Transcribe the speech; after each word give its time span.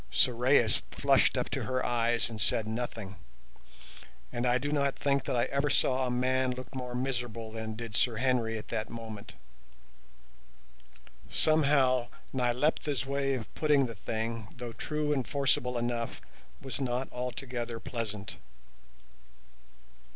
Sorais 0.11 0.81
flushed 0.89 1.37
up 1.37 1.47
to 1.51 1.65
her 1.65 1.85
eyes 1.85 2.27
and 2.27 2.41
said 2.41 2.67
nothing, 2.67 3.17
and 4.33 4.47
I 4.47 4.57
do 4.57 4.71
not 4.71 4.95
think 4.95 5.25
that 5.25 5.35
I 5.35 5.43
ever 5.51 5.69
saw 5.69 6.07
a 6.07 6.09
man 6.09 6.53
look 6.53 6.73
more 6.73 6.95
miserable 6.95 7.51
than 7.51 7.75
did 7.75 7.95
Sir 7.95 8.15
Henry 8.15 8.57
at 8.57 8.69
that 8.69 8.89
moment. 8.89 9.35
Somehow, 11.31 12.07
Nyleptha's 12.33 13.05
way 13.05 13.35
of 13.35 13.53
putting 13.53 13.85
the 13.85 13.93
thing, 13.93 14.47
though 14.57 14.73
true 14.73 15.13
and 15.13 15.27
forcible 15.27 15.77
enough, 15.77 16.19
was 16.63 16.81
not 16.81 17.07
altogether 17.11 17.79
pleasant. 17.79 18.37